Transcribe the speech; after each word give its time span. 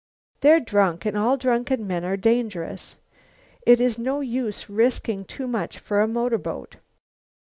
They're 0.39 0.59
drunk, 0.59 1.05
and 1.05 1.15
all 1.15 1.37
drunken 1.37 1.85
men 1.85 2.03
are 2.03 2.17
dangerous. 2.17 2.95
It 3.67 3.79
is 3.79 3.99
no 3.99 4.19
use 4.19 4.67
risking 4.67 5.25
too 5.25 5.45
much 5.45 5.77
for 5.77 6.01
a 6.01 6.07
motorboat." 6.07 6.77